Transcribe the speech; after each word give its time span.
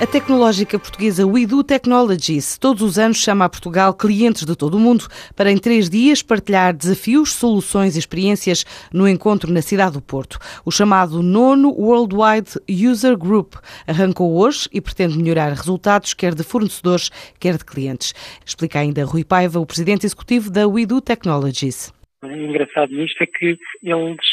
A 0.00 0.06
tecnológica 0.06 0.78
portuguesa 0.78 1.26
WeDo 1.26 1.64
Technologies 1.64 2.56
todos 2.56 2.82
os 2.82 3.00
anos 3.00 3.20
chama 3.20 3.46
a 3.46 3.48
Portugal 3.48 3.92
clientes 3.92 4.44
de 4.44 4.56
todo 4.56 4.76
o 4.76 4.78
mundo 4.78 5.08
para 5.36 5.50
em 5.50 5.58
três 5.58 5.90
dias 5.90 6.22
partilhar 6.22 6.72
desafios, 6.72 7.32
soluções 7.32 7.96
e 7.96 7.98
experiências 7.98 8.64
no 8.94 9.08
encontro 9.08 9.52
na 9.52 9.60
cidade 9.60 9.94
do 9.94 10.00
Porto. 10.00 10.38
O 10.64 10.70
chamado 10.70 11.20
nono 11.20 11.70
Worldwide 11.70 12.50
User 12.70 13.18
Group 13.18 13.54
arrancou 13.88 14.38
hoje 14.38 14.68
e 14.72 14.80
pretende 14.80 15.18
melhorar 15.18 15.48
resultados 15.48 16.14
quer 16.14 16.32
de 16.32 16.44
fornecedores, 16.44 17.10
quer 17.40 17.56
de 17.56 17.64
clientes. 17.64 18.14
Explica 18.46 18.78
ainda 18.78 19.04
Rui 19.04 19.24
Paiva, 19.24 19.58
o 19.58 19.66
presidente 19.66 20.06
executivo 20.06 20.48
da 20.48 20.68
WeDo 20.68 21.00
Technologies. 21.00 21.92
O 22.22 22.28
engraçado 22.28 22.92
nisto 22.92 23.20
é 23.20 23.26
que 23.26 23.58
eles 23.82 24.26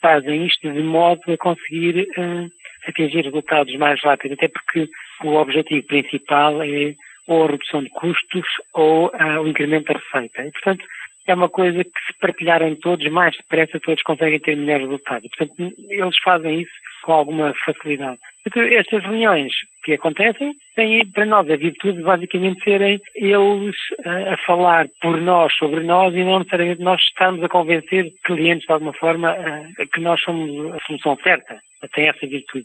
fazem 0.00 0.46
isto 0.46 0.72
de 0.72 0.82
modo 0.82 1.20
a 1.26 1.36
conseguir 1.36 2.06
uh, 2.16 2.48
atingir 2.88 3.24
resultados 3.24 3.74
mais 3.76 4.00
rápido, 4.00 4.34
até 4.34 4.46
porque 4.46 4.88
o 5.24 5.34
objetivo 5.34 5.86
principal 5.86 6.62
é 6.62 6.94
ou 7.28 7.44
a 7.44 7.50
redução 7.50 7.82
de 7.82 7.90
custos 7.90 8.46
ou 8.72 9.08
uh, 9.08 9.40
o 9.42 9.46
incremento 9.46 9.92
da 9.92 10.00
receita. 10.00 10.42
E, 10.42 10.50
portanto, 10.50 10.84
é 11.26 11.34
uma 11.34 11.48
coisa 11.48 11.84
que 11.84 12.00
se 12.06 12.18
partilharem 12.18 12.74
todos, 12.76 13.06
mais 13.10 13.36
depressa 13.36 13.78
todos 13.78 14.02
conseguem 14.02 14.40
ter 14.40 14.56
melhores 14.56 14.86
resultados. 14.86 15.28
Portanto, 15.36 15.74
eles 15.90 16.18
fazem 16.24 16.62
isso 16.62 16.72
com 17.02 17.12
alguma 17.12 17.54
facilidade. 17.64 18.18
Então, 18.46 18.62
estas 18.62 19.02
reuniões 19.02 19.52
que 19.84 19.92
acontecem 19.92 20.54
têm 20.74 21.06
para 21.06 21.26
nós 21.26 21.50
a 21.50 21.56
virtude 21.56 21.98
de 21.98 22.02
basicamente 22.02 22.64
serem 22.64 22.98
eles 23.14 23.76
uh, 24.06 24.32
a 24.32 24.36
falar 24.46 24.86
por 25.02 25.20
nós, 25.20 25.54
sobre 25.54 25.80
nós, 25.84 26.14
e 26.14 26.24
não 26.24 26.38
necessariamente 26.38 26.80
nós 26.80 27.00
estamos 27.02 27.42
a 27.44 27.48
convencer 27.48 28.10
clientes 28.24 28.66
de 28.66 28.72
alguma 28.72 28.94
forma 28.94 29.32
uh, 29.32 29.88
que 29.92 30.00
nós 30.00 30.18
somos 30.22 30.74
a 30.74 30.78
solução 30.86 31.14
certa. 31.22 31.60
Tem 31.94 32.08
essa 32.08 32.26
virtude. 32.26 32.64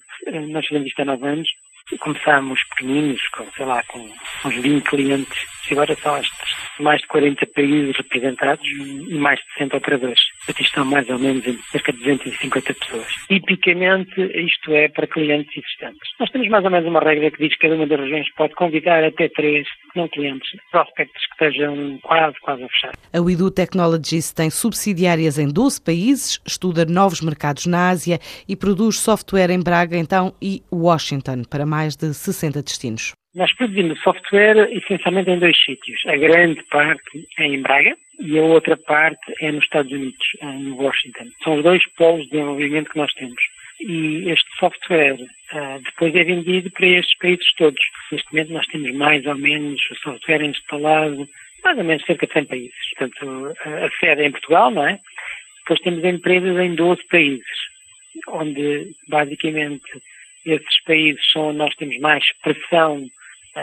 Nós 0.50 0.66
fizemos 0.66 0.88
isto 0.88 1.02
há 1.02 1.06
nove 1.06 1.28
anos 1.28 1.50
começámos 2.00 2.60
pequeninos, 2.70 3.22
com, 3.30 3.52
sei 3.52 3.66
lá, 3.66 3.84
com 3.84 4.00
uns 4.46 4.56
20 4.56 4.84
clientes, 4.84 5.48
agora 5.72 5.96
são 5.96 6.18
estes 6.18 6.64
mais 6.80 7.02
de 7.02 7.08
40 7.08 7.46
países 7.48 7.96
representados 7.96 8.66
e 8.68 9.16
mais 9.16 9.40
de 9.40 9.46
60 9.54 9.78
operadores. 9.78 10.20
Portanto, 10.46 10.66
estão 10.66 10.86
mais 10.86 11.10
ou 11.10 11.20
menos 11.20 11.46
em 11.46 11.58
cerca 11.72 11.92
de 11.94 12.00
250 12.00 12.74
pessoas. 12.74 13.08
Tipicamente, 13.28 14.22
isto 14.46 14.74
é 14.74 14.90
para 14.90 15.08
clientes 15.08 15.52
existentes. 15.56 16.10
Nós 16.20 16.30
temos 16.32 16.48
mais 16.50 16.66
ou 16.66 16.72
menos 16.72 16.88
uma 16.88 17.00
regra 17.00 17.32
que 17.32 17.38
diz 17.38 17.56
que 17.56 17.68
cada 17.68 17.76
uma 17.76 17.88
das 17.88 18.00
regiões 18.00 18.28
pode 18.36 18.54
convidar 18.56 19.04
até 19.04 19.30
três, 19.30 19.68
não 19.96 20.08
clientes, 20.08 20.50
prospectos 20.72 21.26
que 21.26 21.46
estejam 21.46 22.00
quase, 22.02 22.36
quase 22.42 22.64
a 22.64 22.68
fechar. 22.68 22.92
A 23.14 23.22
WeDo 23.22 23.52
Technologies 23.52 24.34
tem 24.34 24.50
subsidiárias 24.50 25.38
em 25.38 25.48
12 25.48 25.82
países, 25.82 26.42
estuda 26.46 26.86
novos 26.86 27.22
mercados 27.22 27.66
na 27.66 27.90
Ásia 27.90 28.20
e 28.48 28.56
produz 28.56 29.00
software 29.00 29.52
em 29.52 29.62
Braga, 29.62 29.98
então, 29.98 30.34
e 30.42 30.62
Washington, 30.72 31.44
para 31.50 31.66
mais 31.66 31.96
de 31.96 32.14
60 32.14 32.62
destinos. 32.64 33.14
Nós 33.36 33.52
produzimos 33.54 34.00
software 34.02 34.70
essencialmente 34.72 35.32
em 35.32 35.40
dois 35.40 35.58
sítios. 35.64 36.00
A 36.06 36.16
grande 36.16 36.64
parte 36.66 37.28
é 37.40 37.46
em 37.46 37.62
Braga 37.62 37.96
e 38.20 38.38
a 38.38 38.44
outra 38.44 38.78
parte 38.78 39.34
é 39.42 39.52
nos 39.52 39.64
Estados 39.64 39.92
Unidos, 39.92 40.28
em 40.42 40.72
Washington. 40.72 41.26
São 41.44 41.56
os 41.56 41.64
dois 41.64 41.84
polos 41.96 42.24
de 42.26 42.30
desenvolvimento 42.30 42.92
que 42.92 42.98
nós 42.98 43.12
temos. 43.14 43.42
E 43.80 44.30
este 44.30 44.48
software 44.60 45.16
uh, 45.16 45.82
depois 45.84 46.14
é 46.16 46.24
vendido 46.24 46.70
para 46.72 46.88
estes 46.88 47.18
países 47.18 47.54
todos. 47.58 47.82
Neste 48.12 48.32
momento 48.32 48.54
nós 48.54 48.68
temos 48.68 48.94
mais 48.94 49.26
ou 49.26 49.36
menos 49.36 49.82
o 49.90 49.96
software 49.96 50.44
instalado 50.44 51.28
mais 51.64 51.78
ou 51.78 51.84
menos 51.84 52.06
cerca 52.06 52.28
de 52.28 52.34
100 52.34 52.46
países. 52.46 52.90
Portanto, 52.98 53.54
a 53.66 53.90
sede 54.00 54.22
é 54.22 54.28
em 54.28 54.32
Portugal, 54.32 54.70
não 54.70 54.86
é? 54.86 55.00
Depois 55.62 55.80
temos 55.80 56.04
empresas 56.04 56.60
em 56.60 56.76
12 56.76 57.02
países, 57.08 57.58
onde 58.28 58.92
basicamente 59.08 59.90
esses 60.46 60.84
países 60.86 61.22
são 61.32 61.50
onde 61.50 61.58
nós 61.58 61.74
temos 61.76 61.98
mais 62.00 62.26
pressão 62.42 63.08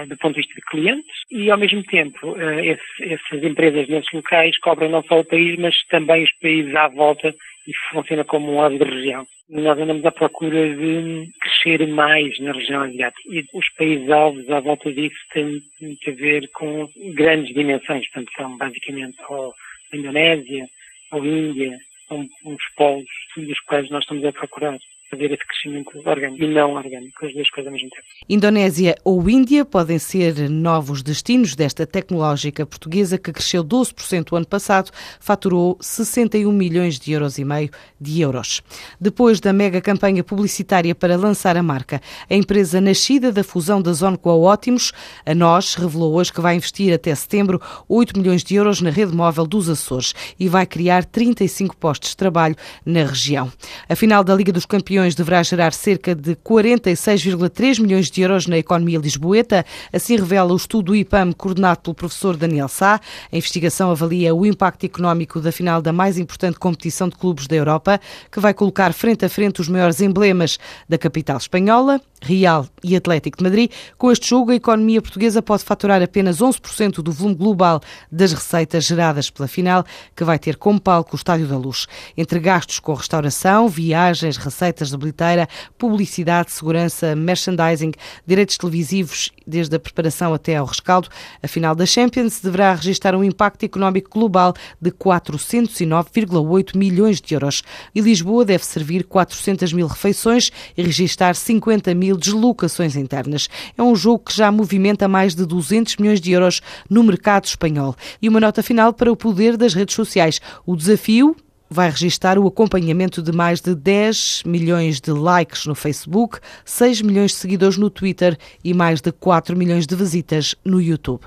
do 0.06 0.16
ponto 0.16 0.34
de 0.34 0.42
vista 0.42 0.54
de 0.54 0.60
clientes 0.62 1.16
e, 1.30 1.50
ao 1.50 1.58
mesmo 1.58 1.82
tempo, 1.84 2.36
esse, 2.40 3.12
essas 3.12 3.42
empresas 3.42 3.88
nesses 3.88 4.12
locais 4.12 4.56
cobrem 4.58 4.90
não 4.90 5.02
só 5.02 5.20
o 5.20 5.24
país, 5.24 5.58
mas 5.58 5.74
também 5.88 6.24
os 6.24 6.32
países 6.40 6.74
à 6.74 6.88
volta 6.88 7.34
e 7.66 7.72
funciona 7.92 8.24
como 8.24 8.52
um 8.52 8.64
hub 8.64 8.78
de 8.78 8.84
região. 8.84 9.26
Nós 9.48 9.78
andamos 9.78 10.04
à 10.04 10.12
procura 10.12 10.74
de 10.74 11.28
crescer 11.40 11.86
mais 11.88 12.38
na 12.38 12.52
região 12.52 12.82
asiática. 12.82 13.28
E 13.28 13.44
os 13.52 13.68
países-alvos 13.76 14.48
à 14.48 14.60
volta 14.60 14.92
disso 14.92 15.18
têm 15.32 15.60
a 16.06 16.10
ver 16.12 16.48
com 16.52 16.88
grandes 17.14 17.52
dimensões. 17.52 18.08
Portanto, 18.10 18.32
são 18.36 18.56
basicamente 18.56 19.16
ou 19.28 19.52
a 19.92 19.96
Indonésia, 19.96 20.66
ou 21.12 21.22
a 21.22 21.26
Índia, 21.26 21.76
são 22.10 22.28
uns 22.44 22.62
polos 22.76 23.08
dos 23.36 23.60
quais 23.60 23.88
nós 23.88 24.02
estamos 24.02 24.24
a 24.24 24.32
procurar 24.32 24.76
fazer 25.10 25.32
esse 25.32 25.44
crescimento 25.44 25.90
orgânico 26.08 26.42
e 26.42 26.46
não 26.46 26.74
orgânico, 26.74 27.26
as 27.26 27.32
duas 27.34 27.50
coisas 27.50 27.66
ao 27.66 27.72
mesmo 27.72 27.90
tempo. 27.90 28.06
Indonésia 28.28 28.94
ou 29.04 29.28
Índia 29.28 29.64
podem 29.64 29.98
ser 29.98 30.48
novos 30.48 31.02
destinos 31.02 31.56
desta 31.56 31.84
tecnológica 31.84 32.64
portuguesa 32.64 33.18
que 33.18 33.32
cresceu 33.32 33.64
12% 33.64 34.32
o 34.32 34.36
ano 34.36 34.46
passado, 34.46 34.90
faturou 35.18 35.76
61 35.80 36.52
milhões 36.52 36.98
de 36.98 37.12
euros 37.12 37.38
e 37.38 37.44
meio 37.44 37.70
de 38.00 38.20
euros. 38.20 38.62
Depois 39.00 39.40
da 39.40 39.52
mega 39.52 39.80
campanha 39.80 40.22
publicitária 40.22 40.94
para 40.94 41.16
lançar 41.16 41.56
a 41.56 41.62
marca, 41.62 42.00
a 42.28 42.34
empresa 42.34 42.80
nascida 42.80 43.32
da 43.32 43.42
fusão 43.42 43.82
da 43.82 43.92
Zone 43.92 44.16
com 44.16 44.30
a 44.30 44.36
Ótimos, 44.36 44.92
a 45.26 45.34
nós, 45.34 45.74
revelou 45.74 46.14
hoje 46.14 46.32
que 46.32 46.40
vai 46.40 46.54
investir 46.54 46.94
até 46.94 47.12
setembro 47.14 47.60
8 47.88 48.16
milhões 48.16 48.44
de 48.44 48.54
euros 48.54 48.80
na 48.80 48.90
rede 48.90 49.14
móvel 49.14 49.46
dos 49.46 49.68
Açores 49.68 50.14
e 50.38 50.48
vai 50.48 50.64
criar 50.66 51.04
35 51.04 51.76
postos 51.76 51.99
de 52.08 52.16
trabalho 52.16 52.56
na 52.84 53.04
região. 53.04 53.52
A 53.88 53.96
final 53.96 54.24
da 54.24 54.34
Liga 54.34 54.52
dos 54.52 54.66
Campeões 54.66 55.14
deverá 55.14 55.42
gerar 55.42 55.72
cerca 55.72 56.14
de 56.14 56.34
46,3 56.36 57.80
milhões 57.80 58.10
de 58.10 58.22
euros 58.22 58.46
na 58.46 58.58
economia 58.58 58.98
lisboeta. 58.98 59.64
Assim 59.92 60.16
revela 60.16 60.52
o 60.52 60.56
estudo 60.56 60.94
IPAM 60.94 61.32
coordenado 61.32 61.80
pelo 61.80 61.94
professor 61.94 62.36
Daniel 62.36 62.68
Sá. 62.68 63.00
A 63.32 63.36
investigação 63.36 63.90
avalia 63.90 64.34
o 64.34 64.46
impacto 64.46 64.84
económico 64.84 65.40
da 65.40 65.52
final 65.52 65.82
da 65.82 65.92
mais 65.92 66.18
importante 66.18 66.58
competição 66.58 67.08
de 67.08 67.16
clubes 67.16 67.46
da 67.46 67.56
Europa, 67.56 68.00
que 68.30 68.40
vai 68.40 68.54
colocar 68.54 68.92
frente 68.92 69.24
a 69.24 69.28
frente 69.28 69.60
os 69.60 69.68
maiores 69.68 70.00
emblemas 70.00 70.58
da 70.88 70.98
capital 70.98 71.36
espanhola, 71.36 72.00
Real 72.22 72.66
e 72.82 72.94
Atlético 72.94 73.38
de 73.38 73.44
Madrid. 73.44 73.70
Com 73.96 74.10
este 74.10 74.28
jogo, 74.28 74.50
a 74.50 74.54
economia 74.54 75.00
portuguesa 75.00 75.40
pode 75.40 75.64
faturar 75.64 76.02
apenas 76.02 76.38
11% 76.38 77.02
do 77.02 77.12
volume 77.12 77.34
global 77.34 77.80
das 78.12 78.32
receitas 78.32 78.84
geradas 78.84 79.30
pela 79.30 79.48
final, 79.48 79.84
que 80.14 80.24
vai 80.24 80.38
ter 80.38 80.56
como 80.56 80.80
palco 80.80 81.14
o 81.14 81.16
Estádio 81.16 81.46
da 81.46 81.56
Luz. 81.56 81.86
Entre 82.16 82.38
gastos 82.38 82.78
com 82.78 82.94
restauração, 82.94 83.68
viagens, 83.68 84.36
receitas 84.36 84.90
de 84.90 84.96
bilheteira, 84.96 85.48
publicidade, 85.78 86.52
segurança, 86.52 87.14
merchandising, 87.14 87.92
direitos 88.26 88.56
televisivos, 88.56 89.30
desde 89.46 89.76
a 89.76 89.80
preparação 89.80 90.32
até 90.34 90.56
ao 90.56 90.66
rescaldo, 90.66 91.08
a 91.42 91.48
final 91.48 91.74
da 91.74 91.86
Champions 91.86 92.40
deverá 92.40 92.74
registrar 92.74 93.14
um 93.14 93.24
impacto 93.24 93.64
económico 93.64 94.10
global 94.10 94.54
de 94.80 94.90
409,8 94.90 96.76
milhões 96.76 97.20
de 97.20 97.34
euros. 97.34 97.62
E 97.94 98.00
Lisboa 98.00 98.44
deve 98.44 98.64
servir 98.64 99.04
400 99.04 99.72
mil 99.72 99.86
refeições 99.86 100.50
e 100.76 100.82
registrar 100.82 101.34
50 101.34 101.94
mil 101.94 102.16
deslocações 102.16 102.96
internas. 102.96 103.48
É 103.76 103.82
um 103.82 103.94
jogo 103.94 104.24
que 104.24 104.36
já 104.36 104.50
movimenta 104.50 105.08
mais 105.08 105.34
de 105.34 105.44
200 105.44 105.96
milhões 105.96 106.20
de 106.20 106.32
euros 106.32 106.60
no 106.88 107.02
mercado 107.02 107.46
espanhol. 107.46 107.94
E 108.20 108.28
uma 108.28 108.40
nota 108.40 108.62
final 108.62 108.92
para 108.92 109.10
o 109.10 109.16
poder 109.16 109.56
das 109.56 109.74
redes 109.74 109.94
sociais. 109.94 110.40
O 110.66 110.76
desafio 110.76 111.36
vai 111.70 111.88
registar 111.88 112.36
o 112.36 112.48
acompanhamento 112.48 113.22
de 113.22 113.30
mais 113.30 113.60
de 113.60 113.76
10 113.76 114.42
milhões 114.44 115.00
de 115.00 115.12
likes 115.12 115.66
no 115.66 115.74
Facebook, 115.74 116.40
6 116.64 117.02
milhões 117.02 117.30
de 117.30 117.36
seguidores 117.36 117.78
no 117.78 117.88
Twitter 117.88 118.36
e 118.64 118.74
mais 118.74 119.00
de 119.00 119.12
4 119.12 119.56
milhões 119.56 119.86
de 119.86 119.94
visitas 119.94 120.56
no 120.64 120.80
YouTube. 120.80 121.22